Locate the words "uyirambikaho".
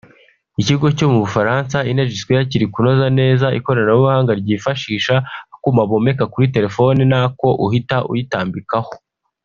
8.13-8.91